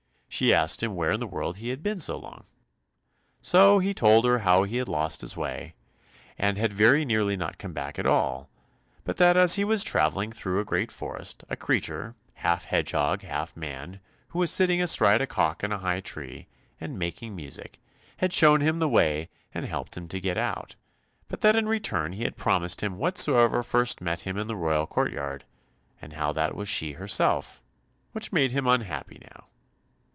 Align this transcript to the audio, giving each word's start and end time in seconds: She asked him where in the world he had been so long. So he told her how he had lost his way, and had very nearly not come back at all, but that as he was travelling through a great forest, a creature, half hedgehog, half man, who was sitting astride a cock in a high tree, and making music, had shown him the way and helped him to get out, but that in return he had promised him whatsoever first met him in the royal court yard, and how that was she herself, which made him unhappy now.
She 0.33 0.53
asked 0.53 0.81
him 0.81 0.95
where 0.95 1.11
in 1.11 1.19
the 1.19 1.27
world 1.27 1.57
he 1.57 1.69
had 1.69 1.83
been 1.83 1.99
so 1.99 2.17
long. 2.17 2.45
So 3.41 3.79
he 3.79 3.93
told 3.93 4.23
her 4.23 4.39
how 4.39 4.63
he 4.63 4.77
had 4.77 4.87
lost 4.87 5.19
his 5.19 5.35
way, 5.35 5.75
and 6.37 6.57
had 6.57 6.71
very 6.71 7.03
nearly 7.03 7.35
not 7.35 7.57
come 7.57 7.73
back 7.73 7.99
at 7.99 8.05
all, 8.05 8.49
but 9.03 9.17
that 9.17 9.35
as 9.35 9.55
he 9.55 9.65
was 9.65 9.83
travelling 9.83 10.31
through 10.31 10.61
a 10.61 10.65
great 10.65 10.89
forest, 10.89 11.43
a 11.49 11.57
creature, 11.57 12.15
half 12.35 12.63
hedgehog, 12.63 13.23
half 13.23 13.57
man, 13.57 13.99
who 14.29 14.39
was 14.39 14.49
sitting 14.51 14.81
astride 14.81 15.21
a 15.21 15.27
cock 15.27 15.65
in 15.65 15.73
a 15.73 15.79
high 15.79 15.99
tree, 15.99 16.47
and 16.79 16.97
making 16.97 17.35
music, 17.35 17.79
had 18.17 18.31
shown 18.31 18.61
him 18.61 18.79
the 18.79 18.89
way 18.89 19.27
and 19.53 19.65
helped 19.65 19.97
him 19.97 20.07
to 20.07 20.19
get 20.21 20.37
out, 20.37 20.77
but 21.27 21.41
that 21.41 21.57
in 21.57 21.67
return 21.67 22.13
he 22.13 22.23
had 22.23 22.37
promised 22.37 22.79
him 22.81 22.97
whatsoever 22.97 23.61
first 23.63 23.99
met 23.99 24.21
him 24.21 24.37
in 24.37 24.47
the 24.47 24.55
royal 24.55 24.87
court 24.87 25.11
yard, 25.11 25.43
and 26.01 26.13
how 26.13 26.31
that 26.31 26.55
was 26.55 26.69
she 26.69 26.93
herself, 26.93 27.61
which 28.13 28.31
made 28.31 28.53
him 28.53 28.65
unhappy 28.65 29.19
now. 29.29 29.43